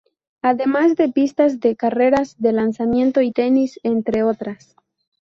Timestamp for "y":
3.21-3.31